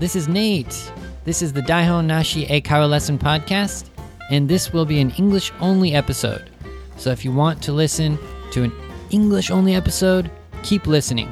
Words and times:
this 0.00 0.16
is 0.16 0.28
Nate. 0.28 0.92
This 1.24 1.42
is 1.42 1.52
the 1.52 1.60
Daihon 1.60 2.06
Nashi 2.06 2.46
Eikaiwa 2.46 2.88
Lesson 2.88 3.18
Podcast, 3.18 3.90
and 4.30 4.48
this 4.48 4.72
will 4.72 4.86
be 4.86 4.98
an 4.98 5.10
English 5.18 5.52
only 5.60 5.92
episode. 5.92 6.48
So 6.96 7.10
if 7.10 7.22
you 7.22 7.30
want 7.30 7.62
to 7.64 7.72
listen 7.72 8.18
to 8.52 8.62
an 8.62 8.72
English 9.10 9.50
only 9.50 9.74
episode, 9.74 10.30
keep 10.62 10.86
listening. 10.86 11.28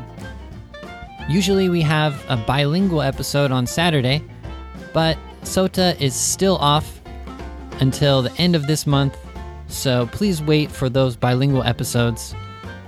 Usually 1.30 1.70
we 1.70 1.80
have 1.80 2.22
a 2.28 2.36
bilingual 2.36 3.00
episode 3.00 3.52
on 3.52 3.66
Saturday, 3.66 4.22
but 4.92 5.16
Sota 5.44 5.98
is 5.98 6.14
still 6.14 6.58
off 6.58 7.00
until 7.80 8.20
the 8.20 8.32
end 8.36 8.54
of 8.54 8.66
this 8.66 8.86
month, 8.86 9.16
so 9.68 10.06
please 10.12 10.42
wait 10.42 10.70
for 10.70 10.90
those 10.90 11.16
bilingual 11.16 11.62
episodes 11.62 12.34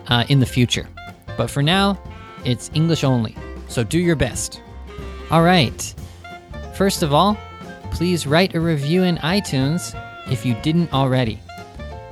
uh, 0.09 0.25
in 0.29 0.41
the 0.41 0.47
future. 0.47 0.87
But 1.39 1.51
for 1.51 1.63
now, 1.63 1.99
it's 2.45 2.71
English 2.75 3.03
only, 3.03 3.35
so 3.69 3.83
do 3.83 3.99
your 3.99 4.17
best. 4.17 4.61
All 5.31 5.43
right. 5.43 5.95
First 6.75 7.05
of 7.05 7.15
all, 7.15 7.39
please 7.93 8.27
write 8.27 8.57
a 8.57 8.61
review 8.61 9.05
in 9.05 9.17
iTunes 9.19 9.95
if 10.29 10.45
you 10.45 10.55
didn't 10.63 10.93
already. 10.93 11.39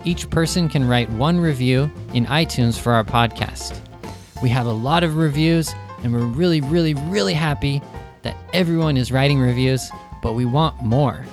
Each 0.04 0.30
person 0.30 0.68
can 0.68 0.86
write 0.86 1.10
one 1.10 1.41
review 1.41 1.91
in 2.14 2.27
iTunes 2.27 2.78
for 2.78 2.92
our 2.92 3.02
podcast. 3.02 3.80
We 4.41 4.48
have 4.50 4.66
a 4.66 4.72
lot 4.72 5.02
of 5.02 5.16
reviews, 5.16 5.74
and 6.04 6.12
we're 6.12 6.27
really, 6.27 6.60
really, 6.60 6.94
really 6.94 7.34
happy 7.34 7.82
that 8.22 8.36
everyone 8.52 8.96
is 8.96 9.10
writing 9.10 9.41
reviews, 9.41 9.91
but 10.22 10.34
we 10.34 10.44
want 10.44 10.80
more. 10.80 11.24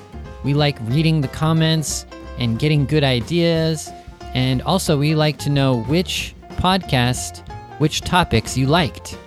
We 0.43 0.55
like 0.55 0.79
reading 0.85 1.21
the 1.21 1.27
comments 1.27 2.07
and 2.39 2.57
getting 2.57 2.87
good 2.87 3.03
ideas, 3.03 3.91
and 4.33 4.63
also 4.63 4.97
we 4.97 5.13
like 5.13 5.37
to 5.39 5.51
know 5.51 5.83
which 5.83 6.33
podcast, 6.57 7.47
which 7.77 8.01
topics 8.01 8.57
you 8.57 8.65
liked. 8.65 9.19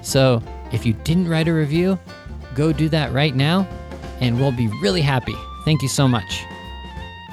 So 0.00 0.42
if 0.72 0.86
you 0.86 0.92
didn't 0.92 1.28
write 1.28 1.48
a 1.48 1.52
review, 1.52 1.98
go 2.54 2.72
do 2.72 2.88
that 2.88 3.12
right 3.12 3.34
now, 3.34 3.68
and 4.20 4.38
we'll 4.38 4.52
be 4.52 4.68
really 4.80 5.02
happy. 5.02 5.34
Thank 5.64 5.82
you 5.82 5.88
so 5.88 6.08
much. 6.08 6.44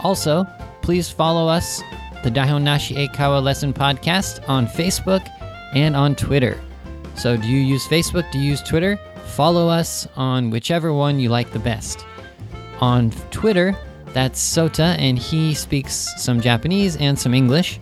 Also, 0.04 0.46
please 0.82 1.10
follow 1.10 1.48
us, 1.48 1.82
the 2.24 2.32
Daihon 2.32 2.64
Nashi 2.64 2.96
Eikaiwa 2.96 3.42
Lesson 3.42 3.74
Podcast, 3.74 4.48
on 4.50 4.68
Facebook 4.68 5.28
and 5.74 5.96
on 5.96 6.16
Twitter. 6.16 6.60
So, 7.16 7.38
do 7.38 7.48
you 7.48 7.60
use 7.60 7.88
Facebook? 7.88 8.30
Do 8.32 8.40
you 8.40 8.50
use 8.50 8.62
Twitter? 8.62 9.00
Follow 9.28 9.68
us 9.70 10.08
on 10.16 10.50
whichever 10.50 10.94
one 10.94 11.20
you 11.20 11.30
like 11.30 11.52
the 11.52 11.60
best. 11.60 12.06
On 12.82 13.12
Twitter, 13.32 13.76
that's 14.08 14.42
Sota, 14.42 14.98
and 15.00 15.18
he 15.18 15.54
speaks 15.54 16.10
some 16.18 16.42
Japanese 16.42 16.98
and 16.98 17.18
some 17.18 17.34
English. 17.34 17.80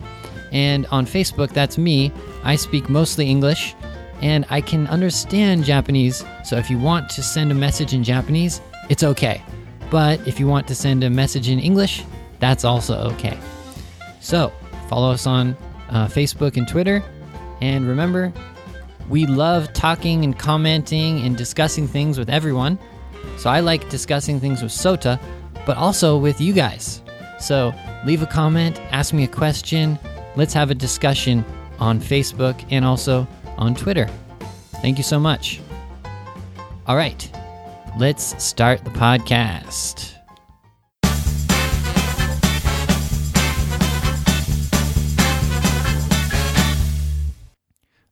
And 0.52 0.86
on 0.86 1.06
Facebook, 1.06 1.50
that's 1.50 1.78
me. 1.78 2.12
I 2.44 2.56
speak 2.56 2.88
mostly 2.88 3.28
English, 3.28 3.74
and 4.22 4.46
I 4.48 4.60
can 4.60 4.86
understand 4.86 5.64
Japanese. 5.64 6.24
So 6.44 6.56
if 6.56 6.70
you 6.70 6.78
want 6.78 7.10
to 7.10 7.22
send 7.22 7.50
a 7.50 7.54
message 7.54 7.92
in 7.92 8.04
Japanese, 8.04 8.60
it's 8.88 9.02
okay. 9.02 9.42
But 9.90 10.26
if 10.26 10.40
you 10.40 10.46
want 10.46 10.66
to 10.68 10.74
send 10.74 11.04
a 11.04 11.10
message 11.10 11.48
in 11.48 11.58
English, 11.58 12.04
that's 12.38 12.64
also 12.64 12.96
okay. 13.12 13.38
So 14.20 14.52
follow 14.88 15.10
us 15.10 15.26
on 15.26 15.56
uh, 15.90 16.06
Facebook 16.06 16.56
and 16.56 16.66
Twitter. 16.66 17.02
And 17.60 17.86
remember, 17.86 18.32
we 19.08 19.26
love 19.26 19.72
talking 19.72 20.24
and 20.24 20.38
commenting 20.38 21.20
and 21.20 21.36
discussing 21.36 21.86
things 21.86 22.18
with 22.18 22.30
everyone. 22.30 22.78
So 23.36 23.50
I 23.50 23.60
like 23.60 23.88
discussing 23.90 24.40
things 24.40 24.62
with 24.62 24.72
Sota, 24.72 25.20
but 25.66 25.76
also 25.76 26.16
with 26.16 26.40
you 26.40 26.52
guys. 26.52 27.02
So 27.38 27.74
leave 28.06 28.22
a 28.22 28.26
comment, 28.26 28.80
ask 28.92 29.12
me 29.12 29.24
a 29.24 29.28
question. 29.28 29.98
Let's 30.36 30.54
have 30.54 30.70
a 30.70 30.74
discussion 30.74 31.44
on 31.78 32.00
Facebook 32.00 32.64
and 32.70 32.84
also 32.84 33.26
on 33.62 33.76
Twitter. 33.76 34.08
Thank 34.82 34.98
you 34.98 35.04
so 35.04 35.20
much. 35.20 35.60
All 36.86 36.96
right, 36.96 37.30
let's 37.96 38.42
start 38.42 38.84
the 38.84 38.90
podcast. 38.90 40.14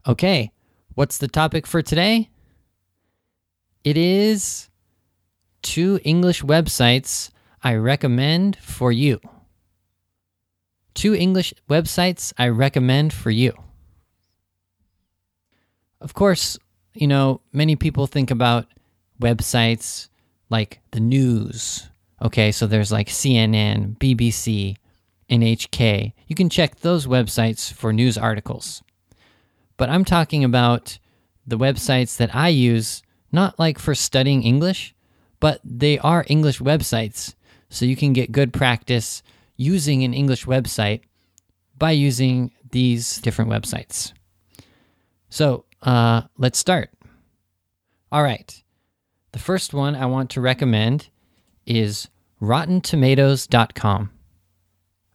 Okay, 0.06 0.52
what's 0.94 1.18
the 1.18 1.28
topic 1.28 1.66
for 1.66 1.82
today? 1.82 2.30
It 3.82 3.96
is 3.96 4.70
two 5.62 5.98
English 6.04 6.42
websites 6.44 7.30
I 7.62 7.74
recommend 7.74 8.56
for 8.56 8.92
you. 8.92 9.20
Two 10.94 11.14
English 11.14 11.54
websites 11.68 12.32
I 12.38 12.48
recommend 12.48 13.12
for 13.12 13.30
you. 13.30 13.52
Of 16.00 16.14
course, 16.14 16.58
you 16.94 17.06
know, 17.06 17.40
many 17.52 17.76
people 17.76 18.06
think 18.06 18.30
about 18.30 18.66
websites 19.20 20.08
like 20.48 20.80
the 20.92 21.00
news. 21.00 21.88
Okay, 22.22 22.52
so 22.52 22.66
there's 22.66 22.92
like 22.92 23.08
CNN, 23.08 23.96
BBC, 23.98 24.76
NHK. 25.30 26.12
You 26.26 26.36
can 26.36 26.50
check 26.50 26.80
those 26.80 27.06
websites 27.06 27.72
for 27.72 27.92
news 27.92 28.18
articles. 28.18 28.82
But 29.76 29.90
I'm 29.90 30.04
talking 30.04 30.44
about 30.44 30.98
the 31.46 31.58
websites 31.58 32.16
that 32.18 32.34
I 32.34 32.48
use, 32.48 33.02
not 33.32 33.58
like 33.58 33.78
for 33.78 33.94
studying 33.94 34.42
English, 34.42 34.94
but 35.38 35.60
they 35.64 35.98
are 35.98 36.26
English 36.28 36.60
websites. 36.60 37.34
So 37.70 37.84
you 37.84 37.96
can 37.96 38.12
get 38.12 38.32
good 38.32 38.52
practice 38.52 39.22
using 39.56 40.02
an 40.04 40.12
English 40.12 40.44
website 40.44 41.02
by 41.78 41.92
using 41.92 42.50
these 42.70 43.20
different 43.20 43.50
websites. 43.50 44.12
So 45.30 45.64
uh, 45.82 46.22
let's 46.38 46.58
start. 46.58 46.90
All 48.12 48.22
right. 48.22 48.62
The 49.32 49.38
first 49.38 49.72
one 49.72 49.94
I 49.94 50.06
want 50.06 50.30
to 50.30 50.40
recommend 50.40 51.08
is 51.66 52.08
RottenTomatoes.com. 52.42 54.10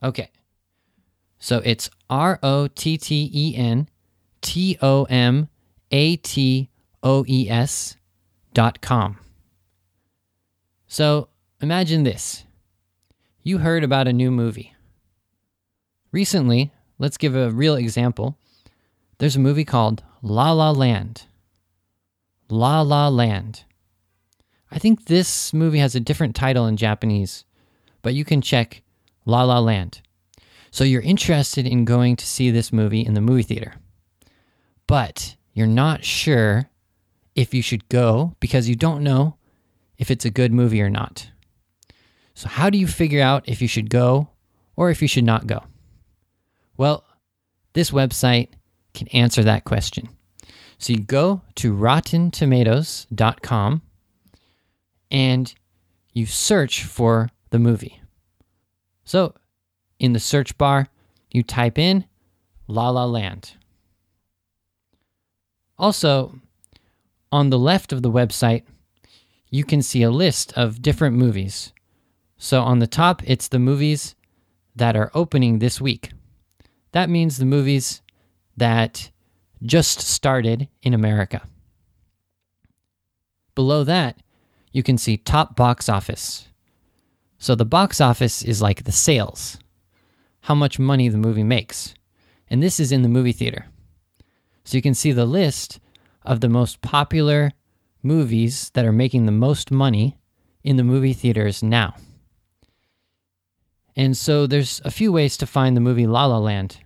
Okay. 0.03 0.29
So 1.39 1.61
it's 1.65 1.89
R 2.09 2.39
O 2.41 2.67
T 2.67 2.97
T 2.97 3.29
E 3.33 3.55
N 3.55 3.89
T 4.41 4.77
O 4.81 5.03
M 5.05 5.49
A 5.91 6.15
T 6.17 6.69
O 7.03 7.25
E 7.27 7.49
S 7.49 7.97
dot 8.53 8.81
com. 8.81 9.19
So 10.87 11.27
imagine 11.61 12.03
this 12.03 12.45
you 13.43 13.59
heard 13.59 13.83
about 13.83 14.07
a 14.07 14.13
new 14.13 14.31
movie. 14.31 14.73
Recently, 16.11 16.71
let's 16.97 17.17
give 17.17 17.35
a 17.35 17.51
real 17.51 17.75
example. 17.75 18.39
There's 19.17 19.35
a 19.35 19.39
movie 19.39 19.65
called 19.65 20.03
La 20.21 20.51
La 20.51 20.71
Land. 20.71 21.23
La 22.49 22.81
La 22.81 23.07
Land. 23.07 23.63
I 24.71 24.77
think 24.77 25.05
this 25.05 25.53
movie 25.53 25.79
has 25.79 25.95
a 25.95 25.99
different 25.99 26.35
title 26.35 26.67
in 26.67 26.75
Japanese, 26.75 27.45
but 28.01 28.13
you 28.13 28.25
can 28.25 28.41
check 28.41 28.81
La 29.25 29.43
La 29.43 29.59
Land. 29.59 30.01
So 30.69 30.83
you're 30.83 31.01
interested 31.01 31.65
in 31.65 31.85
going 31.85 32.17
to 32.17 32.25
see 32.25 32.51
this 32.51 32.73
movie 32.73 33.05
in 33.05 33.13
the 33.13 33.21
movie 33.21 33.43
theater, 33.43 33.75
but 34.87 35.37
you're 35.53 35.67
not 35.67 36.03
sure 36.03 36.69
if 37.35 37.53
you 37.53 37.61
should 37.61 37.87
go 37.87 38.35
because 38.41 38.67
you 38.67 38.75
don't 38.75 39.03
know 39.03 39.37
if 39.97 40.11
it's 40.11 40.25
a 40.25 40.29
good 40.29 40.51
movie 40.51 40.81
or 40.81 40.89
not. 40.89 41.29
So, 42.33 42.49
how 42.49 42.69
do 42.69 42.77
you 42.77 42.87
figure 42.87 43.21
out 43.21 43.47
if 43.47 43.61
you 43.61 43.67
should 43.69 43.89
go 43.89 44.29
or 44.75 44.89
if 44.89 45.01
you 45.01 45.07
should 45.07 45.23
not 45.23 45.47
go? 45.47 45.63
Well, 46.75 47.05
this 47.71 47.91
website 47.91 48.49
can 48.95 49.07
answer 49.09 49.43
that 49.43 49.65
question. 49.65 50.09
So, 50.77 50.93
you 50.93 50.99
go 50.99 51.41
to 51.55 51.75
rottentomatoes.com 51.75 53.81
and 55.11 55.53
you 56.13 56.25
search 56.25 56.83
for 56.83 57.29
the 57.51 57.59
movie. 57.59 58.01
So, 59.03 59.35
in 59.99 60.13
the 60.13 60.19
search 60.19 60.57
bar, 60.57 60.87
you 61.31 61.43
type 61.43 61.77
in 61.77 62.05
La 62.67 62.89
La 62.89 63.05
Land. 63.05 63.53
Also, 65.77 66.39
on 67.31 67.49
the 67.49 67.59
left 67.59 67.91
of 67.91 68.01
the 68.01 68.11
website, 68.11 68.63
you 69.49 69.63
can 69.63 69.81
see 69.81 70.03
a 70.03 70.11
list 70.11 70.53
of 70.57 70.81
different 70.81 71.15
movies. 71.15 71.73
So 72.37 72.61
on 72.61 72.79
the 72.79 72.87
top, 72.87 73.21
it's 73.25 73.47
the 73.47 73.59
movies 73.59 74.15
that 74.75 74.95
are 74.95 75.11
opening 75.13 75.59
this 75.59 75.79
week. 75.79 76.11
That 76.91 77.09
means 77.09 77.37
the 77.37 77.45
movies 77.45 78.01
that 78.57 79.11
just 79.63 79.99
started 79.99 80.67
in 80.81 80.93
America. 80.93 81.41
Below 83.55 83.83
that, 83.85 84.17
you 84.71 84.83
can 84.83 84.97
see 84.97 85.17
top 85.17 85.55
box 85.55 85.87
office. 85.87 86.49
So 87.37 87.55
the 87.55 87.65
box 87.65 88.01
office 88.01 88.43
is 88.43 88.61
like 88.61 88.83
the 88.83 88.91
sales, 88.91 89.57
how 90.41 90.55
much 90.55 90.79
money 90.79 91.07
the 91.09 91.17
movie 91.17 91.43
makes. 91.43 91.93
And 92.49 92.61
this 92.61 92.79
is 92.79 92.91
in 92.91 93.01
the 93.01 93.09
movie 93.09 93.31
theater. 93.31 93.67
So 94.63 94.77
you 94.77 94.81
can 94.81 94.93
see 94.93 95.11
the 95.11 95.25
list 95.25 95.79
of 96.23 96.41
the 96.41 96.49
most 96.49 96.81
popular 96.81 97.51
movies 98.03 98.69
that 98.71 98.85
are 98.85 98.91
making 98.91 99.25
the 99.25 99.31
most 99.31 99.71
money 99.71 100.17
in 100.63 100.75
the 100.75 100.83
movie 100.83 101.13
theaters 101.13 101.63
now. 101.63 101.95
And 103.95 104.17
so 104.17 104.45
there's 104.45 104.81
a 104.83 104.91
few 104.91 105.11
ways 105.11 105.37
to 105.37 105.47
find 105.47 105.75
the 105.75 105.81
movie 105.81 106.07
La 106.07 106.25
La 106.25 106.37
Land. 106.37 106.77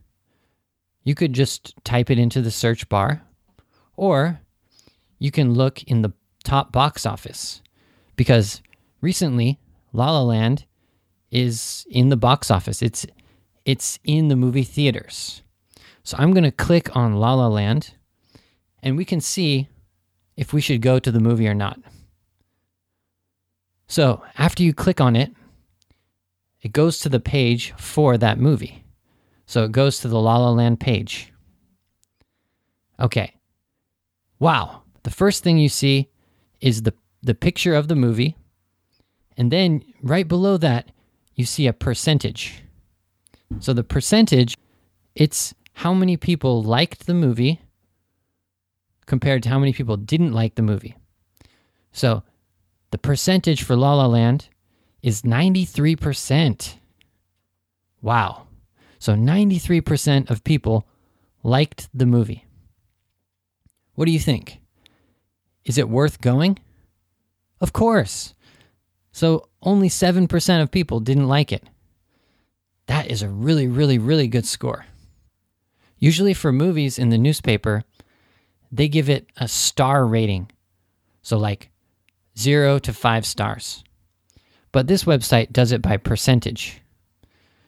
You 1.09 1.15
could 1.15 1.33
just 1.33 1.73
type 1.83 2.11
it 2.11 2.19
into 2.19 2.39
the 2.39 2.51
search 2.51 2.87
bar, 2.87 3.23
or 3.97 4.41
you 5.17 5.31
can 5.31 5.55
look 5.55 5.81
in 5.85 6.03
the 6.03 6.13
top 6.43 6.71
box 6.71 7.03
office 7.03 7.63
because 8.15 8.61
recently 9.01 9.57
La 9.91 10.11
La 10.11 10.21
Land 10.21 10.65
is 11.31 11.83
in 11.89 12.09
the 12.09 12.15
box 12.15 12.51
office. 12.51 12.83
It's 12.83 13.07
it's 13.65 13.97
in 14.03 14.27
the 14.27 14.35
movie 14.35 14.61
theaters. 14.61 15.41
So 16.03 16.15
I'm 16.19 16.31
going 16.31 16.43
to 16.43 16.51
click 16.51 16.95
on 16.95 17.15
La 17.15 17.33
La 17.33 17.47
Land 17.47 17.95
and 18.83 18.95
we 18.95 19.03
can 19.03 19.19
see 19.19 19.67
if 20.37 20.53
we 20.53 20.61
should 20.61 20.79
go 20.79 20.99
to 20.99 21.11
the 21.11 21.19
movie 21.19 21.47
or 21.47 21.55
not. 21.55 21.79
So 23.87 24.21
after 24.37 24.61
you 24.61 24.75
click 24.75 25.01
on 25.01 25.15
it, 25.15 25.33
it 26.61 26.71
goes 26.71 26.99
to 26.99 27.09
the 27.09 27.19
page 27.19 27.73
for 27.79 28.15
that 28.19 28.37
movie. 28.37 28.83
So 29.49 29.63
it 29.63 29.71
goes 29.71 29.97
to 30.01 30.07
the 30.07 30.19
La 30.19 30.37
La 30.37 30.51
Land 30.51 30.79
page. 30.79 31.33
Okay. 32.99 33.33
Wow. 34.37 34.83
The 35.01 35.09
first 35.09 35.43
thing 35.43 35.57
you 35.57 35.69
see 35.69 36.07
is 36.61 36.83
the, 36.83 36.93
the 37.23 37.33
picture 37.33 37.73
of 37.73 37.87
the 37.87 37.95
movie. 37.95 38.37
And 39.37 39.51
then 39.51 39.83
right 40.03 40.27
below 40.27 40.57
that, 40.57 40.91
you 41.33 41.45
see 41.45 41.65
a 41.65 41.73
percentage. 41.73 42.61
So 43.59 43.73
the 43.73 43.83
percentage, 43.83 44.55
it's 45.15 45.55
how 45.73 45.95
many 45.95 46.15
people 46.15 46.61
liked 46.61 47.07
the 47.07 47.15
movie 47.15 47.59
compared 49.07 49.41
to 49.41 49.49
how 49.49 49.57
many 49.57 49.73
people 49.73 49.97
didn't 49.97 50.31
like 50.31 50.53
the 50.53 50.61
movie. 50.61 50.95
So 51.91 52.21
the 52.91 52.99
percentage 52.99 53.63
for 53.63 53.75
La 53.75 53.95
La 53.95 54.05
Land 54.05 54.49
is 55.01 55.23
93%. 55.23 56.75
Wow. 58.03 58.45
So 58.99 59.15
93% 59.15 60.29
of 60.29 60.43
people 60.43 60.87
liked 61.43 61.89
the 61.93 62.05
movie. 62.05 62.45
What 63.95 64.05
do 64.05 64.11
you 64.11 64.19
think? 64.19 64.59
Is 65.65 65.77
it 65.77 65.89
worth 65.89 66.21
going? 66.21 66.59
Of 67.59 67.73
course. 67.73 68.33
So 69.11 69.49
only 69.61 69.89
7% 69.89 70.61
of 70.61 70.71
people 70.71 70.99
didn't 70.99 71.27
like 71.27 71.51
it. 71.51 71.63
That 72.87 73.09
is 73.09 73.21
a 73.21 73.29
really, 73.29 73.67
really, 73.67 73.97
really 73.97 74.27
good 74.27 74.45
score. 74.45 74.85
Usually 75.97 76.33
for 76.33 76.51
movies 76.51 76.97
in 76.97 77.09
the 77.09 77.17
newspaper, 77.17 77.83
they 78.71 78.87
give 78.87 79.09
it 79.09 79.27
a 79.37 79.47
star 79.47 80.05
rating. 80.05 80.49
So, 81.21 81.37
like 81.37 81.69
zero 82.37 82.79
to 82.79 82.93
five 82.93 83.25
stars. 83.25 83.83
But 84.71 84.87
this 84.87 85.03
website 85.03 85.51
does 85.51 85.71
it 85.71 85.81
by 85.81 85.97
percentage. 85.97 86.81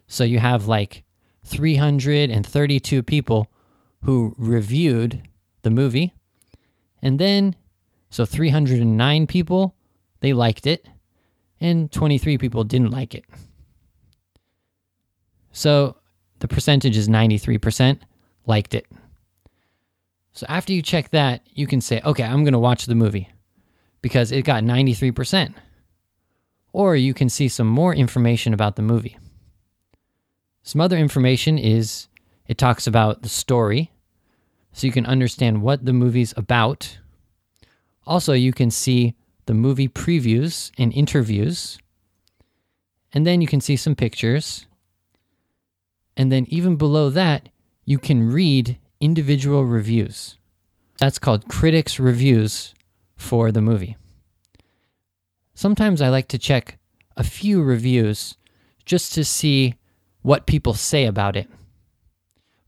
So 0.07 0.23
you 0.23 0.39
have 0.39 0.67
like 0.67 1.03
332 1.51 3.03
people 3.03 3.51
who 4.03 4.33
reviewed 4.37 5.21
the 5.61 5.69
movie. 5.69 6.13
And 7.01 7.19
then, 7.19 7.55
so 8.09 8.25
309 8.25 9.27
people, 9.27 9.75
they 10.21 10.33
liked 10.33 10.65
it. 10.65 10.87
And 11.59 11.91
23 11.91 12.37
people 12.37 12.63
didn't 12.63 12.91
like 12.91 13.13
it. 13.13 13.25
So 15.51 15.97
the 16.39 16.47
percentage 16.47 16.97
is 16.97 17.07
93% 17.07 17.99
liked 18.47 18.73
it. 18.73 18.87
So 20.33 20.45
after 20.49 20.73
you 20.73 20.81
check 20.81 21.09
that, 21.09 21.45
you 21.53 21.67
can 21.67 21.81
say, 21.81 22.01
okay, 22.03 22.23
I'm 22.23 22.43
going 22.43 22.53
to 22.53 22.59
watch 22.59 22.85
the 22.85 22.95
movie 22.95 23.29
because 24.01 24.31
it 24.31 24.43
got 24.43 24.63
93%. 24.63 25.53
Or 26.73 26.95
you 26.95 27.13
can 27.13 27.29
see 27.29 27.49
some 27.49 27.67
more 27.67 27.93
information 27.93 28.53
about 28.53 28.77
the 28.77 28.81
movie. 28.81 29.17
Some 30.63 30.81
other 30.81 30.97
information 30.97 31.57
is 31.57 32.07
it 32.47 32.57
talks 32.57 32.87
about 32.87 33.21
the 33.21 33.29
story, 33.29 33.91
so 34.73 34.87
you 34.87 34.93
can 34.93 35.05
understand 35.05 35.61
what 35.61 35.85
the 35.85 35.93
movie's 35.93 36.33
about. 36.37 36.99
Also, 38.05 38.33
you 38.33 38.53
can 38.53 38.71
see 38.71 39.15
the 39.45 39.53
movie 39.53 39.87
previews 39.87 40.71
and 40.77 40.93
interviews. 40.93 41.77
And 43.13 43.27
then 43.27 43.41
you 43.41 43.47
can 43.47 43.61
see 43.61 43.75
some 43.75 43.95
pictures. 43.95 44.67
And 46.15 46.31
then, 46.31 46.45
even 46.49 46.75
below 46.75 47.09
that, 47.09 47.49
you 47.85 47.97
can 47.97 48.31
read 48.31 48.77
individual 48.99 49.65
reviews. 49.65 50.37
That's 50.97 51.19
called 51.19 51.47
critics' 51.49 51.99
reviews 51.99 52.73
for 53.15 53.51
the 53.51 53.61
movie. 53.61 53.97
Sometimes 55.53 56.01
I 56.01 56.09
like 56.09 56.27
to 56.29 56.37
check 56.37 56.77
a 57.17 57.23
few 57.23 57.61
reviews 57.61 58.37
just 58.85 59.13
to 59.13 59.25
see 59.25 59.75
what 60.21 60.45
people 60.45 60.73
say 60.73 61.05
about 61.05 61.35
it. 61.35 61.49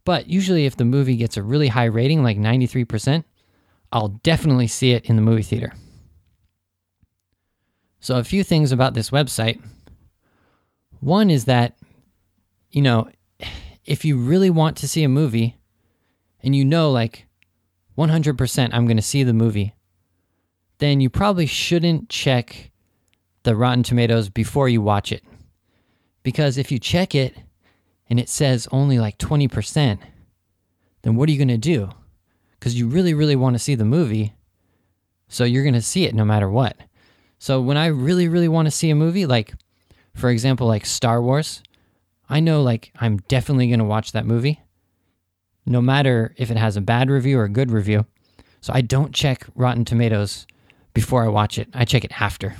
But 0.05 0.27
usually, 0.27 0.65
if 0.65 0.75
the 0.75 0.85
movie 0.85 1.15
gets 1.15 1.37
a 1.37 1.43
really 1.43 1.69
high 1.69 1.85
rating, 1.85 2.23
like 2.23 2.37
93%, 2.37 3.23
I'll 3.91 4.09
definitely 4.09 4.67
see 4.67 4.91
it 4.91 5.05
in 5.05 5.15
the 5.15 5.21
movie 5.21 5.43
theater. 5.43 5.73
So, 7.99 8.17
a 8.17 8.23
few 8.23 8.43
things 8.43 8.71
about 8.71 8.95
this 8.95 9.11
website. 9.11 9.61
One 10.99 11.29
is 11.29 11.45
that, 11.45 11.77
you 12.69 12.81
know, 12.81 13.09
if 13.85 14.03
you 14.03 14.17
really 14.17 14.49
want 14.49 14.77
to 14.77 14.87
see 14.87 15.03
a 15.03 15.09
movie 15.09 15.57
and 16.41 16.55
you 16.55 16.65
know, 16.65 16.91
like, 16.91 17.27
100% 17.97 18.69
I'm 18.73 18.85
going 18.85 18.97
to 18.97 19.03
see 19.03 19.23
the 19.23 19.33
movie, 19.33 19.75
then 20.79 20.99
you 20.99 21.09
probably 21.09 21.45
shouldn't 21.45 22.09
check 22.09 22.71
the 23.43 23.55
Rotten 23.55 23.83
Tomatoes 23.83 24.29
before 24.29 24.67
you 24.67 24.81
watch 24.81 25.11
it. 25.11 25.23
Because 26.23 26.57
if 26.57 26.71
you 26.71 26.79
check 26.79 27.13
it 27.13 27.37
and 28.09 28.19
it 28.19 28.29
says 28.29 28.67
only 28.71 28.99
like 28.99 29.17
20%, 29.17 29.99
then 31.01 31.15
what 31.15 31.29
are 31.29 31.31
you 31.31 31.37
going 31.37 31.47
to 31.49 31.57
do? 31.57 31.89
Because 32.59 32.79
you 32.79 32.87
really, 32.87 33.13
really 33.13 33.35
want 33.35 33.55
to 33.55 33.59
see 33.59 33.75
the 33.75 33.85
movie. 33.85 34.33
So 35.27 35.43
you're 35.43 35.63
going 35.63 35.73
to 35.73 35.81
see 35.81 36.05
it 36.05 36.15
no 36.15 36.25
matter 36.25 36.49
what. 36.49 36.77
So 37.39 37.61
when 37.61 37.77
I 37.77 37.87
really, 37.87 38.27
really 38.27 38.47
want 38.47 38.67
to 38.67 38.71
see 38.71 38.89
a 38.89 38.95
movie, 38.95 39.25
like, 39.25 39.53
for 40.15 40.29
example, 40.29 40.67
like 40.67 40.85
Star 40.85 41.21
Wars, 41.21 41.61
I 42.29 42.39
know 42.39 42.61
like 42.61 42.91
I'm 42.99 43.17
definitely 43.27 43.67
going 43.67 43.79
to 43.79 43.85
watch 43.85 44.13
that 44.13 44.25
movie 44.25 44.61
no 45.65 45.81
matter 45.81 46.33
if 46.37 46.51
it 46.51 46.57
has 46.57 46.75
a 46.75 46.81
bad 46.81 47.09
review 47.09 47.39
or 47.39 47.45
a 47.45 47.49
good 47.49 47.71
review. 47.71 48.05
So 48.61 48.73
I 48.73 48.81
don't 48.81 49.13
check 49.13 49.45
Rotten 49.55 49.85
Tomatoes 49.85 50.45
before 50.93 51.23
I 51.23 51.27
watch 51.27 51.57
it, 51.57 51.67
I 51.73 51.85
check 51.85 52.03
it 52.03 52.21
after. 52.21 52.55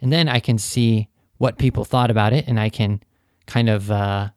And 0.00 0.12
then 0.12 0.28
I 0.28 0.40
can 0.40 0.58
see 0.58 1.08
what 1.40 1.56
people 1.56 1.86
thought 1.86 2.10
about 2.10 2.34
it 2.34 2.46
and 2.46 2.60
I 2.60 2.68
can 2.68 3.02
kind 3.46 3.70
of 3.70 3.90
uh, 3.90 4.28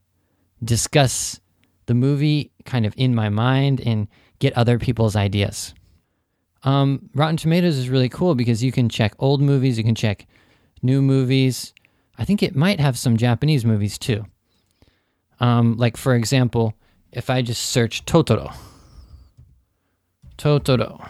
discuss 0.63 1.38
the 1.85 1.94
movie 1.94 2.50
kind 2.63 2.85
of 2.85 2.94
in 2.95 3.13
my 3.13 3.27
mind 3.27 3.81
and 3.81 4.07
get 4.39 4.54
other 4.54 4.80
people's 4.80 5.13
ideas. 5.13 5.73
Um, 6.63 7.09
Rotten 7.13 7.35
Tomatoes 7.35 7.78
is 7.78 7.89
really 7.89 8.07
cool 8.07 8.35
because 8.35 8.63
you 8.63 8.71
can 8.71 8.87
check 8.87 9.16
old 9.19 9.42
movies, 9.42 9.78
you 9.78 9.83
can 9.83 9.95
check 9.95 10.25
new 10.81 11.01
movies. 11.01 11.73
I 12.18 12.23
think 12.23 12.42
it 12.42 12.56
might 12.56 12.80
have 12.80 12.97
some 12.97 13.18
Japanese 13.18 13.66
movies 13.66 13.97
too. 13.97 14.25
Um, 15.42 15.75
like, 15.75 15.97
for 15.97 16.16
example, 16.16 16.73
if 17.11 17.30
I 17.30 17.42
just 17.42 17.63
search 17.63 18.06
Totoro, 18.06 18.56
Totoro, 20.37 21.09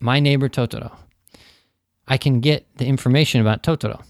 my 0.00 0.18
neighbor 0.18 0.48
Totoro, 0.48 0.96
I 2.08 2.16
can 2.16 2.40
get 2.40 2.66
the 2.78 2.86
information 2.86 3.40
about 3.40 3.62
Totoro. 3.62 4.02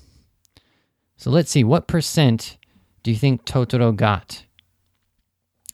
So 1.17 1.31
let's 1.31 1.51
see, 1.51 1.65
what 1.65 1.89
percent 1.89 2.57
do 3.03 3.11
you 3.11 3.17
think 3.17 3.45
Totoro 3.45 3.95
got? 3.95 4.45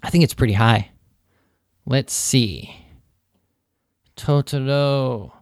I 0.02 0.08
think 0.08 0.24
it's 0.24 0.34
pretty 0.34 0.54
high. 0.54 0.90
Let's 1.84 2.14
see. 2.14 2.74
Totoro. 4.16 5.32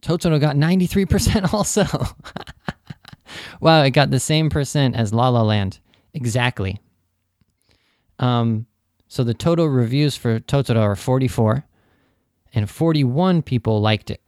Totoro 0.00 0.40
got 0.40 0.54
93% 0.54 1.52
also. 1.52 1.84
wow, 3.60 3.82
it 3.82 3.90
got 3.90 4.10
the 4.10 4.20
same 4.20 4.48
percent 4.48 4.94
as 4.94 5.12
La 5.12 5.28
La 5.28 5.42
Land. 5.42 5.80
Exactly. 6.14 6.80
Um, 8.20 8.66
so 9.08 9.24
the 9.24 9.34
total 9.34 9.66
reviews 9.68 10.16
for 10.16 10.38
Totoro 10.38 10.80
are 10.80 10.96
44, 10.96 11.64
and 12.54 12.70
41 12.70 13.42
people 13.42 13.80
liked 13.80 14.10
it. 14.10 14.20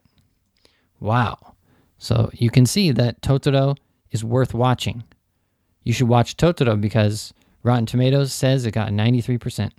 Wow. 1.00 1.54
So 1.98 2.30
you 2.32 2.50
can 2.50 2.66
see 2.66 2.92
that 2.92 3.20
Totoro 3.20 3.76
is 4.10 4.24
worth 4.24 4.54
watching. 4.54 5.04
You 5.82 5.92
should 5.92 6.08
watch 6.08 6.36
Totoro 6.36 6.80
because 6.80 7.32
Rotten 7.62 7.86
Tomatoes 7.86 8.32
says 8.32 8.64
it 8.64 8.72
got 8.72 8.90
93%. 8.90 9.72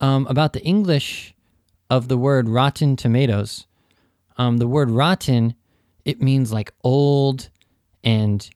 Um, 0.00 0.26
about 0.26 0.52
the 0.52 0.62
English 0.62 1.34
of 1.88 2.08
the 2.08 2.18
word 2.18 2.48
rotten 2.48 2.96
tomatoes, 2.96 3.66
um, 4.36 4.58
the 4.58 4.66
word 4.66 4.90
rotten, 4.90 5.54
it 6.04 6.20
means 6.20 6.52
like 6.52 6.72
old 6.84 7.48
and 8.04 8.48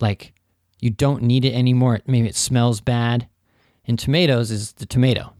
like 0.00 0.32
you 0.80 0.90
don't 0.90 1.22
need 1.22 1.44
it 1.44 1.54
anymore. 1.54 2.00
Maybe 2.06 2.28
it 2.28 2.36
smells 2.36 2.80
bad 2.80 3.28
and 3.86 3.98
tomatoes 3.98 4.50
is 4.50 4.72
the 4.72 4.86
tomato. 4.86 5.32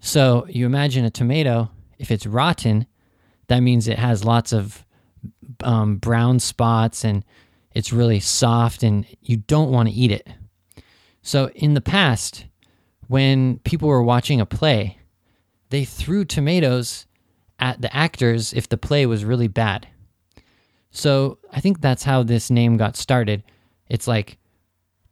So 0.00 0.46
you 0.48 0.66
imagine 0.66 1.04
a 1.04 1.10
tomato, 1.10 1.70
if 1.98 2.10
it's 2.10 2.26
rotten, 2.26 2.86
that 3.48 3.60
means 3.60 3.86
it 3.88 3.98
has 3.98 4.24
lots 4.24 4.52
of 4.52 4.84
um, 5.62 5.96
brown 5.96 6.38
spots 6.38 7.04
and 7.04 7.24
it's 7.72 7.92
really 7.92 8.20
soft 8.20 8.82
and 8.82 9.06
you 9.22 9.36
don't 9.36 9.70
want 9.70 9.88
to 9.88 9.94
eat 9.94 10.10
it. 10.10 10.28
So 11.22 11.50
in 11.54 11.74
the 11.74 11.80
past, 11.80 12.46
when 13.08 13.58
people 13.60 13.88
were 13.88 14.02
watching 14.02 14.40
a 14.40 14.46
play, 14.46 14.98
they 15.70 15.84
threw 15.84 16.24
tomatoes 16.24 17.06
at 17.58 17.80
the 17.80 17.94
actors 17.94 18.52
if 18.52 18.68
the 18.68 18.78
play 18.78 19.06
was 19.06 19.24
really 19.24 19.48
bad. 19.48 19.86
So 20.90 21.38
I 21.52 21.60
think 21.60 21.80
that's 21.80 22.02
how 22.04 22.22
this 22.22 22.50
name 22.50 22.76
got 22.76 22.96
started. 22.96 23.44
It's 23.88 24.08
like 24.08 24.38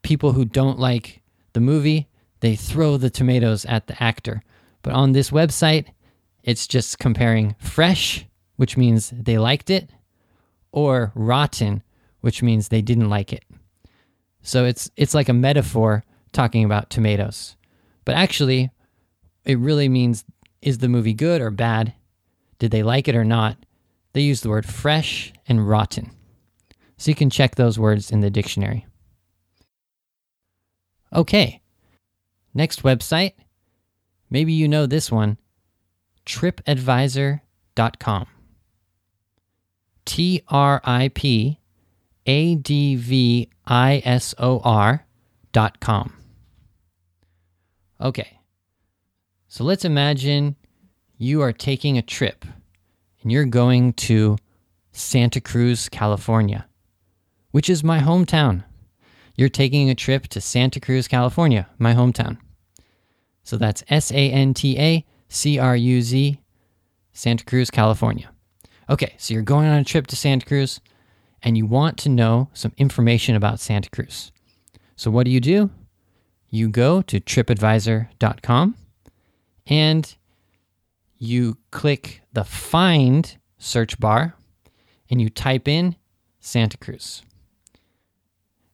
people 0.02 0.32
who 0.32 0.44
don't 0.44 0.78
like 0.78 1.22
the 1.52 1.60
movie, 1.60 2.08
they 2.40 2.56
throw 2.56 2.96
the 2.96 3.10
tomatoes 3.10 3.64
at 3.64 3.86
the 3.86 4.02
actor. 4.02 4.42
But 4.82 4.94
on 4.94 5.12
this 5.12 5.30
website, 5.30 5.86
it's 6.42 6.66
just 6.66 6.98
comparing 6.98 7.54
fresh, 7.58 8.26
which 8.56 8.76
means 8.76 9.10
they 9.10 9.38
liked 9.38 9.70
it, 9.70 9.90
or 10.72 11.12
rotten, 11.14 11.82
which 12.20 12.42
means 12.42 12.68
they 12.68 12.82
didn't 12.82 13.10
like 13.10 13.32
it. 13.32 13.44
So 14.42 14.64
it's 14.64 14.90
it's 14.96 15.14
like 15.14 15.28
a 15.28 15.34
metaphor 15.34 16.04
talking 16.32 16.64
about 16.64 16.90
tomatoes. 16.90 17.56
But 18.04 18.16
actually, 18.16 18.70
it 19.44 19.58
really 19.58 19.88
means 19.88 20.24
is 20.62 20.78
the 20.78 20.88
movie 20.88 21.14
good 21.14 21.40
or 21.40 21.50
bad? 21.50 21.94
Did 22.58 22.70
they 22.70 22.82
like 22.82 23.08
it 23.08 23.14
or 23.14 23.24
not? 23.24 23.56
They 24.12 24.22
use 24.22 24.40
the 24.40 24.48
word 24.48 24.66
fresh 24.66 25.32
and 25.46 25.68
rotten. 25.68 26.10
So 26.96 27.10
you 27.10 27.14
can 27.14 27.30
check 27.30 27.54
those 27.54 27.78
words 27.78 28.10
in 28.10 28.20
the 28.20 28.30
dictionary. 28.30 28.86
Okay. 31.12 31.60
Next 32.54 32.82
website. 32.82 33.34
Maybe 34.30 34.52
you 34.52 34.68
know 34.68 34.86
this 34.86 35.12
one 35.12 35.38
tripadvisor.com. 36.26 38.26
T 40.08 40.42
R 40.48 40.80
I 40.84 41.08
P 41.08 41.60
A 42.24 42.54
D 42.54 42.96
V 42.96 43.50
I 43.66 44.02
S 44.06 44.34
O 44.38 44.58
R 44.64 45.04
dot 45.52 45.80
com. 45.80 46.14
Okay, 48.00 48.40
so 49.48 49.64
let's 49.64 49.84
imagine 49.84 50.56
you 51.18 51.42
are 51.42 51.52
taking 51.52 51.98
a 51.98 52.02
trip 52.02 52.46
and 53.22 53.30
you're 53.30 53.44
going 53.44 53.92
to 53.92 54.38
Santa 54.92 55.42
Cruz, 55.42 55.90
California, 55.90 56.66
which 57.50 57.68
is 57.68 57.84
my 57.84 57.98
hometown. 58.00 58.64
You're 59.36 59.50
taking 59.50 59.90
a 59.90 59.94
trip 59.94 60.26
to 60.28 60.40
Santa 60.40 60.80
Cruz, 60.80 61.06
California, 61.06 61.68
my 61.78 61.92
hometown. 61.92 62.38
So 63.44 63.58
that's 63.58 63.84
S 63.90 64.10
A 64.10 64.30
N 64.32 64.54
T 64.54 64.78
A 64.78 65.04
C 65.28 65.58
R 65.58 65.76
U 65.76 66.00
Z, 66.00 66.40
Santa 67.12 67.44
Cruz, 67.44 67.70
California. 67.70 68.30
Okay, 68.90 69.14
so 69.18 69.34
you're 69.34 69.42
going 69.42 69.68
on 69.68 69.78
a 69.78 69.84
trip 69.84 70.06
to 70.08 70.16
Santa 70.16 70.46
Cruz 70.46 70.80
and 71.42 71.56
you 71.56 71.66
want 71.66 71.98
to 71.98 72.08
know 72.08 72.48
some 72.54 72.72
information 72.78 73.36
about 73.36 73.60
Santa 73.60 73.90
Cruz. 73.90 74.32
So 74.96 75.10
what 75.10 75.24
do 75.24 75.30
you 75.30 75.40
do? 75.40 75.70
You 76.48 76.68
go 76.68 77.02
to 77.02 77.20
tripadvisor.com 77.20 78.74
and 79.66 80.16
you 81.18 81.58
click 81.70 82.22
the 82.32 82.44
find 82.44 83.36
search 83.58 84.00
bar 84.00 84.34
and 85.10 85.20
you 85.20 85.28
type 85.28 85.68
in 85.68 85.96
Santa 86.40 86.78
Cruz. 86.78 87.22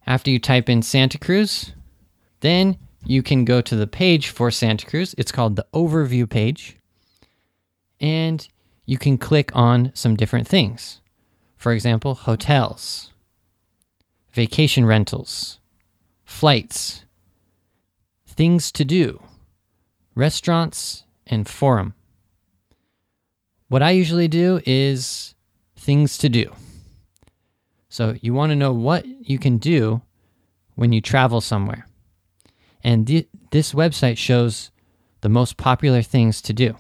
After 0.06 0.30
you 0.30 0.38
type 0.38 0.68
in 0.68 0.82
Santa 0.82 1.18
Cruz, 1.18 1.72
then 2.40 2.76
you 3.04 3.22
can 3.22 3.44
go 3.44 3.60
to 3.60 3.74
the 3.74 3.86
page 3.86 4.28
for 4.28 4.50
Santa 4.50 4.86
Cruz. 4.86 5.14
It's 5.18 5.32
called 5.32 5.56
the 5.56 5.66
overview 5.74 6.28
page. 6.28 6.76
And 8.00 8.46
you 8.86 8.98
can 8.98 9.18
click 9.18 9.50
on 9.54 9.90
some 9.94 10.16
different 10.16 10.46
things. 10.46 11.00
For 11.56 11.72
example, 11.72 12.14
hotels, 12.14 13.12
vacation 14.32 14.84
rentals, 14.84 15.58
flights, 16.24 17.04
things 18.26 18.70
to 18.72 18.84
do, 18.84 19.22
restaurants, 20.14 21.04
and 21.26 21.48
forum. 21.48 21.94
What 23.68 23.82
I 23.82 23.92
usually 23.92 24.28
do 24.28 24.60
is 24.66 25.34
things 25.76 26.18
to 26.18 26.28
do. 26.28 26.52
So 27.88 28.16
you 28.20 28.34
want 28.34 28.50
to 28.50 28.56
know 28.56 28.72
what 28.72 29.06
you 29.06 29.38
can 29.38 29.58
do 29.58 30.02
when 30.74 30.92
you 30.92 31.00
travel 31.00 31.40
somewhere. 31.40 31.86
And 32.82 33.06
th- 33.06 33.28
this 33.50 33.72
website 33.72 34.18
shows 34.18 34.70
the 35.20 35.28
most 35.28 35.56
popular 35.56 36.02
things 36.02 36.42
to 36.42 36.52
do. 36.52 36.76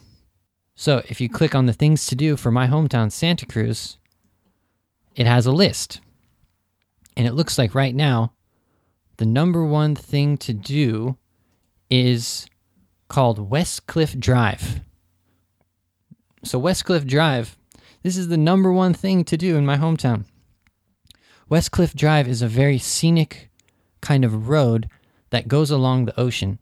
So 0.74 1.02
if 1.08 1.20
you 1.20 1.28
click 1.28 1.54
on 1.54 1.66
the 1.66 1.72
things 1.72 2.06
to 2.06 2.16
do 2.16 2.36
for 2.36 2.50
my 2.50 2.66
hometown, 2.66 3.12
Santa 3.12 3.46
Cruz, 3.46 3.98
it 5.14 5.26
has 5.26 5.46
a 5.46 5.52
list. 5.52 6.00
And 7.16 7.26
it 7.26 7.34
looks 7.34 7.58
like 7.58 7.74
right 7.74 7.94
now, 7.94 8.32
the 9.18 9.26
number 9.26 9.64
one 9.64 9.94
thing 9.94 10.36
to 10.38 10.52
do 10.52 11.16
is 11.88 12.46
called 13.08 13.50
Westcliff 13.50 14.18
Drive. 14.18 14.80
So, 16.42 16.60
Westcliff 16.60 17.06
Drive, 17.06 17.56
this 18.02 18.16
is 18.16 18.28
the 18.28 18.36
number 18.36 18.72
one 18.72 18.92
thing 18.92 19.24
to 19.24 19.36
do 19.36 19.56
in 19.56 19.64
my 19.64 19.76
hometown. 19.76 20.24
Westcliff 21.48 21.94
Drive 21.94 22.26
is 22.26 22.42
a 22.42 22.48
very 22.48 22.78
scenic 22.78 23.50
kind 24.00 24.24
of 24.24 24.48
road 24.48 24.88
that 25.30 25.48
goes 25.48 25.70
along 25.70 26.04
the 26.04 26.20
ocean. 26.20 26.58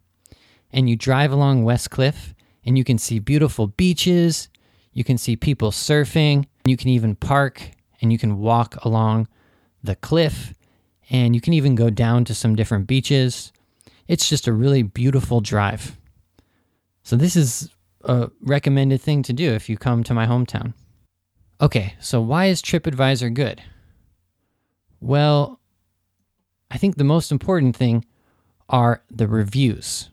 And 0.70 0.88
you 0.88 0.96
drive 0.96 1.32
along 1.32 1.64
Westcliff 1.64 2.34
and 2.64 2.78
you 2.78 2.84
can 2.84 2.98
see 2.98 3.18
beautiful 3.18 3.66
beaches, 3.66 4.48
you 4.92 5.04
can 5.04 5.18
see 5.18 5.36
people 5.36 5.70
surfing, 5.70 6.46
you 6.64 6.76
can 6.76 6.88
even 6.88 7.16
park 7.16 7.70
and 8.00 8.12
you 8.12 8.18
can 8.18 8.38
walk 8.38 8.76
along 8.84 9.28
the 9.82 9.96
cliff 9.96 10.54
and 11.10 11.34
you 11.34 11.40
can 11.40 11.52
even 11.52 11.74
go 11.74 11.90
down 11.90 12.24
to 12.24 12.34
some 12.34 12.54
different 12.54 12.86
beaches. 12.86 13.52
It's 14.08 14.28
just 14.28 14.46
a 14.46 14.52
really 14.52 14.82
beautiful 14.82 15.40
drive. 15.40 15.96
So, 17.02 17.16
this 17.16 17.34
is 17.34 17.68
a 18.04 18.30
recommended 18.40 19.00
thing 19.00 19.22
to 19.24 19.32
do 19.32 19.52
if 19.52 19.68
you 19.68 19.76
come 19.76 20.04
to 20.04 20.14
my 20.14 20.26
hometown. 20.26 20.74
Okay, 21.60 21.94
so 22.00 22.20
why 22.20 22.46
is 22.46 22.62
TripAdvisor 22.62 23.34
good? 23.34 23.62
Well, 25.00 25.60
I 26.70 26.78
think 26.78 26.96
the 26.96 27.04
most 27.04 27.30
important 27.30 27.76
thing 27.76 28.04
are 28.68 29.02
the 29.10 29.28
reviews. 29.28 30.10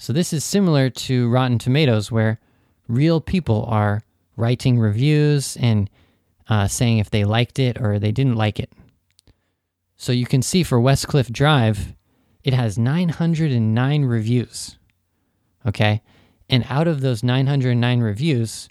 So 0.00 0.14
this 0.14 0.32
is 0.32 0.44
similar 0.44 0.88
to 0.88 1.28
Rotten 1.28 1.58
Tomatoes, 1.58 2.10
where 2.10 2.40
real 2.88 3.20
people 3.20 3.66
are 3.68 4.02
writing 4.34 4.78
reviews 4.78 5.58
and 5.58 5.90
uh, 6.48 6.68
saying 6.68 6.96
if 6.96 7.10
they 7.10 7.24
liked 7.24 7.58
it 7.58 7.78
or 7.78 7.98
they 7.98 8.10
didn't 8.10 8.36
like 8.36 8.58
it. 8.58 8.72
So 9.98 10.12
you 10.12 10.24
can 10.24 10.40
see 10.40 10.62
for 10.62 10.80
Westcliff 10.80 11.30
Drive, 11.30 11.94
it 12.42 12.54
has 12.54 12.78
909 12.78 14.06
reviews. 14.06 14.78
Okay. 15.66 16.00
And 16.48 16.64
out 16.70 16.88
of 16.88 17.02
those 17.02 17.22
909 17.22 18.00
reviews, 18.00 18.70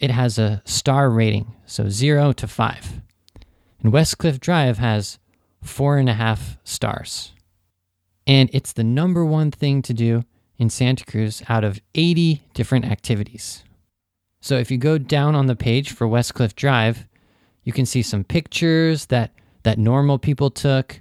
it 0.00 0.10
has 0.10 0.36
a 0.36 0.62
star 0.64 1.10
rating, 1.10 1.54
so 1.64 1.88
zero 1.88 2.32
to 2.32 2.48
five. 2.48 3.02
And 3.80 3.92
Westcliff 3.92 4.40
Drive 4.40 4.78
has 4.78 5.20
four 5.62 5.96
and 5.96 6.08
a 6.08 6.14
half 6.14 6.58
stars. 6.64 7.34
And 8.28 8.50
it's 8.52 8.74
the 8.74 8.84
number 8.84 9.24
one 9.24 9.50
thing 9.50 9.80
to 9.82 9.94
do 9.94 10.22
in 10.58 10.68
Santa 10.68 11.04
Cruz 11.06 11.42
out 11.48 11.64
of 11.64 11.80
80 11.94 12.42
different 12.52 12.84
activities. 12.84 13.64
So 14.42 14.58
if 14.58 14.70
you 14.70 14.76
go 14.76 14.98
down 14.98 15.34
on 15.34 15.46
the 15.46 15.56
page 15.56 15.92
for 15.92 16.06
Westcliff 16.06 16.54
Drive, 16.54 17.06
you 17.64 17.72
can 17.72 17.86
see 17.86 18.02
some 18.02 18.24
pictures 18.24 19.06
that, 19.06 19.32
that 19.62 19.78
normal 19.78 20.18
people 20.18 20.50
took, 20.50 21.00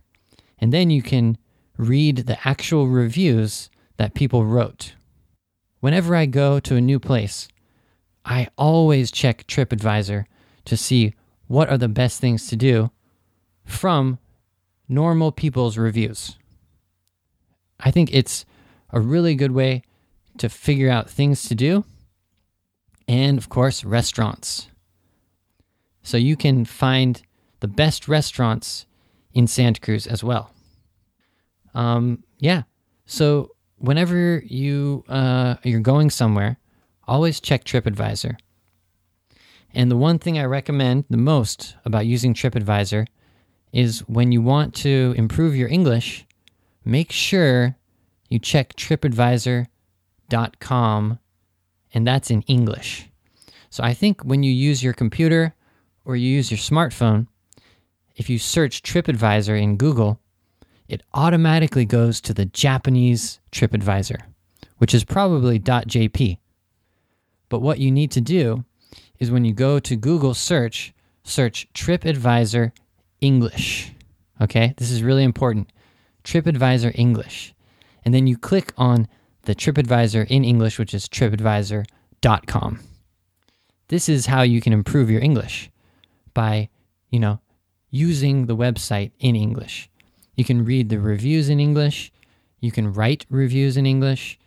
and 0.57 0.71
then 0.71 0.89
you 0.89 1.01
can 1.01 1.37
read 1.77 2.19
the 2.19 2.47
actual 2.47 2.87
reviews 2.87 3.69
that 3.97 4.15
people 4.15 4.45
wrote. 4.45 4.93
Whenever 5.81 6.15
I 6.15 6.27
go 6.27 6.59
to 6.61 6.75
a 6.77 6.81
new 6.81 6.99
place, 6.99 7.49
I 8.23 8.47
always 8.57 9.11
check 9.11 9.45
TripAdvisor 9.47 10.25
to 10.65 10.77
see 10.77 11.13
what 11.47 11.69
are 11.69 11.77
the 11.77 11.87
best 11.89 12.21
things 12.21 12.47
to 12.47 12.55
do 12.55 12.89
from 13.65 14.17
normal 14.87 15.31
people's 15.33 15.77
reviews. 15.77 16.37
I 17.79 17.91
think 17.91 18.09
it's 18.13 18.45
a 18.91 18.99
really 18.99 19.35
good 19.35 19.51
way 19.51 19.83
to 20.37 20.49
figure 20.49 20.89
out 20.89 21.09
things 21.09 21.47
to 21.49 21.55
do. 21.55 21.85
And 23.07 23.37
of 23.37 23.49
course, 23.49 23.83
restaurants. 23.83 24.67
So 26.03 26.17
you 26.17 26.35
can 26.35 26.65
find 26.65 27.21
the 27.59 27.67
best 27.67 28.07
restaurants 28.07 28.85
in 29.33 29.47
Santa 29.47 29.79
Cruz 29.79 30.07
as 30.07 30.23
well. 30.23 30.51
Um, 31.73 32.23
yeah. 32.39 32.63
So 33.05 33.51
whenever 33.77 34.41
you 34.45 35.03
uh, 35.07 35.55
you're 35.63 35.79
going 35.79 36.09
somewhere, 36.09 36.57
always 37.07 37.39
check 37.39 37.63
TripAdvisor. 37.63 38.37
And 39.73 39.91
the 39.91 39.97
one 39.97 40.17
thing 40.17 40.39
I 40.39 40.45
recommend 40.45 41.05
the 41.09 41.17
most 41.17 41.75
about 41.85 42.05
using 42.05 42.33
TripAdvisor 42.33 43.05
is 43.73 43.99
when 44.07 44.31
you 44.31 44.41
want 44.41 44.73
to 44.75 45.13
improve 45.17 45.55
your 45.55 45.69
English, 45.69 46.25
make 46.87 47.11
sure 47.11 47.75
you 48.29 48.39
check 48.39 48.75
tripadvisor.com 48.75 51.19
and 51.93 52.07
that's 52.07 52.31
in 52.31 52.41
English. 52.43 53.09
So 53.69 53.83
I 53.83 53.93
think 53.93 54.23
when 54.23 54.43
you 54.43 54.51
use 54.51 54.83
your 54.83 54.93
computer 54.93 55.53
or 56.05 56.15
you 56.15 56.29
use 56.29 56.51
your 56.51 56.57
smartphone, 56.57 57.27
if 58.15 58.29
you 58.29 58.39
search 58.39 58.81
TripAdvisor 58.81 59.61
in 59.61 59.75
Google, 59.77 60.19
it 60.87 61.03
automatically 61.13 61.85
goes 61.85 62.21
to 62.21 62.33
the 62.33 62.45
Japanese 62.45 63.39
TripAdvisor, 63.51 64.21
which 64.77 64.93
is 64.93 65.03
probably 65.03 65.59
.jp. 65.59 66.37
But 67.49 67.61
what 67.61 67.79
you 67.79 67.91
need 67.91 68.11
to 68.11 68.21
do 68.21 68.63
is 69.19 69.31
when 69.31 69.45
you 69.45 69.53
go 69.53 69.79
to 69.79 69.95
Google 69.95 70.33
search, 70.33 70.93
search 71.23 71.67
TripAdvisor 71.73 72.71
English. 73.21 73.93
Okay, 74.39 74.73
this 74.77 74.91
is 74.91 75.03
really 75.03 75.23
important. 75.23 75.71
TripAdvisor 76.27 76.91
English. 76.95 77.55
And 78.03 78.13
then 78.13 78.27
you 78.27 78.37
click 78.37 78.73
on 78.77 79.07
the 79.43 79.55
TripAdvisor 79.55 80.27
in 80.27 80.43
English, 80.43 80.77
which 80.77 80.93
is 80.93 81.07
tripadvisor.com. 81.07 82.79
This 83.87 84.09
is 84.09 84.25
how 84.25 84.41
you 84.41 84.59
can 84.59 84.73
improve 84.73 85.09
your 85.09 85.21
English 85.21 85.71
by, 86.33 86.67
you 87.09 87.19
know, 87.21 87.39
using 87.89 88.45
the 88.45 88.57
website 88.57 89.11
in 89.19 89.37
English. 89.37 89.89
You 90.35 90.43
can 90.43 90.65
read 90.65 90.89
the 90.89 90.99
reviews 90.99 91.47
in 91.47 91.61
English, 91.61 92.11
you 92.59 92.71
can 92.71 92.91
write 92.91 93.25
reviews 93.29 93.77
in 93.77 93.85
English, 93.85 94.37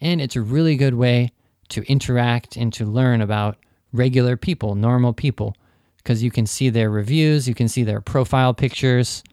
and 0.00 0.20
it's 0.20 0.36
a 0.36 0.40
really 0.40 0.76
good 0.76 0.94
way 0.94 1.32
to 1.70 1.82
interact 1.90 2.56
and 2.56 2.72
to 2.74 2.84
learn 2.84 3.20
about 3.20 3.56
regular 3.92 4.36
people, 4.36 4.76
normal 4.76 5.12
people, 5.12 5.56
because 5.96 6.22
you 6.22 6.30
can 6.30 6.46
see 6.46 6.70
their 6.70 6.90
reviews, 6.90 7.48
you 7.48 7.54
can 7.54 7.66
see 7.66 7.82
their 7.82 8.00
profile 8.00 8.54
pictures. 8.54 9.24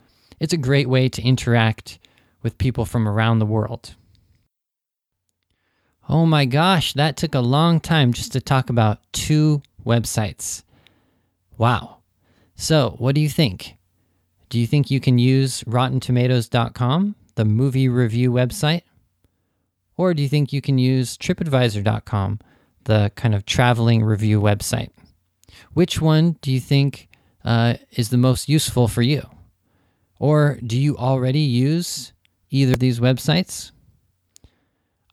It's 0.42 0.54
a 0.54 0.58
great 0.58 0.90
way 0.90 1.08
to 1.08 1.22
interact 1.22 2.00
with 2.42 2.58
people 2.58 2.84
from 2.84 3.08
around 3.08 3.38
the 3.38 3.46
world. 3.46 3.94
Oh 6.10 6.26
my 6.26 6.46
gosh, 6.46 6.94
that 6.94 7.16
took 7.16 7.36
a 7.36 7.42
long 7.42 7.80
time 7.80 8.12
just 8.12 8.32
to 8.32 8.42
talk 8.42 8.72
about 8.72 8.98
two 9.14 9.62
websites. 9.86 10.64
Wow. 11.60 11.98
So, 12.56 12.96
what 12.98 13.14
do 13.14 13.22
you 13.22 13.30
think? 13.30 13.78
Do 14.50 14.60
you 14.60 14.66
think 14.66 14.90
you 14.90 15.00
can 15.00 15.20
use 15.20 15.64
RottenTomatoes.com, 15.66 17.16
the 17.36 17.46
movie 17.46 17.88
review 17.88 18.32
website? 18.32 18.82
Or 19.96 20.16
do 20.16 20.24
you 20.24 20.28
think 20.28 20.52
you 20.52 20.60
can 20.60 20.80
use 20.80 21.18
TripAdvisor.com, 21.20 22.40
the 22.86 23.12
kind 23.16 23.36
of 23.36 23.46
traveling 23.46 24.04
review 24.04 24.42
website? 24.42 24.90
Which 25.74 26.02
one 26.02 26.38
do 26.42 26.52
you 26.52 26.60
think 26.60 27.10
uh, 27.46 27.76
is 27.92 28.10
the 28.10 28.18
most 28.18 28.50
useful 28.50 28.88
for 28.88 29.04
you? 29.04 29.30
Or 30.22 30.60
do 30.64 30.80
you 30.80 30.96
already 30.98 31.40
use 31.40 32.14
either 32.52 32.74
of 32.74 32.80
these 32.80 33.00
websites? 33.00 33.72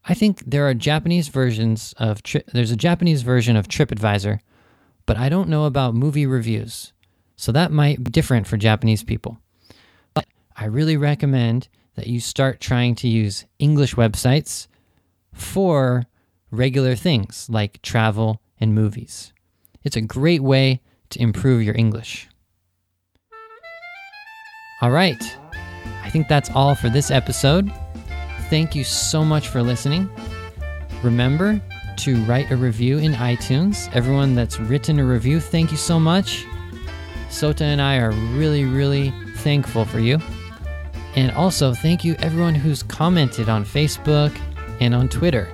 I 0.04 0.12
think 0.12 0.42
there 0.44 0.68
are 0.68 0.74
Japanese 0.74 1.28
versions 1.28 1.94
of 1.96 2.22
tri- 2.22 2.44
there's 2.52 2.72
a 2.72 2.76
Japanese 2.76 3.22
version 3.22 3.56
of 3.56 3.68
TripAdvisor, 3.68 4.40
but 5.06 5.16
I 5.16 5.30
don't 5.30 5.48
know 5.48 5.64
about 5.64 5.94
movie 5.94 6.26
reviews. 6.26 6.92
So 7.36 7.52
that 7.52 7.72
might 7.72 8.04
be 8.04 8.10
different 8.10 8.46
for 8.46 8.58
Japanese 8.58 9.02
people. 9.02 9.38
But 10.12 10.26
I 10.54 10.66
really 10.66 10.98
recommend 10.98 11.68
that 11.94 12.08
you 12.08 12.20
start 12.20 12.60
trying 12.60 12.94
to 12.96 13.08
use 13.08 13.46
English 13.58 13.94
websites 13.94 14.66
for 15.32 16.04
regular 16.50 16.94
things 16.94 17.48
like 17.48 17.80
travel 17.80 18.42
and 18.60 18.74
movies. 18.74 19.32
It's 19.84 19.96
a 19.96 20.02
great 20.02 20.42
way 20.42 20.82
to 21.08 21.22
improve 21.22 21.62
your 21.62 21.76
English. 21.78 22.28
All 24.80 24.90
right. 24.90 25.36
I 26.04 26.10
think 26.10 26.28
that's 26.28 26.50
all 26.50 26.74
for 26.74 26.88
this 26.88 27.10
episode. 27.10 27.72
Thank 28.48 28.74
you 28.74 28.84
so 28.84 29.24
much 29.24 29.48
for 29.48 29.62
listening. 29.62 30.08
Remember 31.02 31.60
to 31.98 32.16
write 32.24 32.50
a 32.52 32.56
review 32.56 32.98
in 32.98 33.12
iTunes. 33.14 33.92
Everyone 33.94 34.36
that's 34.36 34.60
written 34.60 35.00
a 35.00 35.04
review, 35.04 35.40
thank 35.40 35.72
you 35.72 35.76
so 35.76 35.98
much. 35.98 36.46
Sota 37.28 37.62
and 37.62 37.82
I 37.82 37.98
are 37.98 38.12
really, 38.12 38.64
really 38.64 39.12
thankful 39.38 39.84
for 39.84 39.98
you. 39.98 40.18
And 41.16 41.32
also, 41.32 41.74
thank 41.74 42.04
you 42.04 42.14
everyone 42.20 42.54
who's 42.54 42.84
commented 42.84 43.48
on 43.48 43.64
Facebook 43.64 44.38
and 44.80 44.94
on 44.94 45.08
Twitter. 45.08 45.48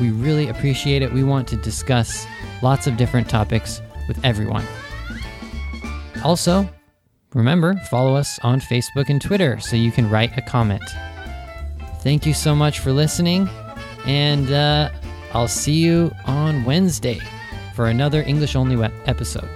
We 0.00 0.10
really 0.10 0.48
appreciate 0.48 1.00
it. 1.00 1.10
We 1.10 1.24
want 1.24 1.48
to 1.48 1.56
discuss 1.56 2.26
lots 2.62 2.86
of 2.86 2.98
different 2.98 3.28
topics 3.28 3.80
with 4.06 4.22
everyone. 4.22 4.66
Also, 6.22 6.68
remember, 7.36 7.74
follow 7.90 8.16
us 8.16 8.38
on 8.40 8.60
Facebook 8.60 9.08
and 9.08 9.20
Twitter 9.20 9.60
so 9.60 9.76
you 9.76 9.92
can 9.92 10.08
write 10.08 10.36
a 10.36 10.42
comment. 10.42 10.82
Thank 12.00 12.26
you 12.26 12.34
so 12.34 12.54
much 12.54 12.80
for 12.80 12.92
listening, 12.92 13.48
and 14.06 14.50
uh, 14.50 14.90
I'll 15.32 15.48
see 15.48 15.74
you 15.74 16.12
on 16.24 16.64
Wednesday 16.64 17.20
for 17.74 17.88
another 17.88 18.22
English 18.22 18.56
only 18.56 18.82
episode. 19.06 19.48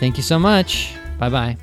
Thank 0.00 0.16
you 0.16 0.22
so 0.22 0.38
much. 0.38 0.94
Bye 1.18 1.28
bye. 1.28 1.56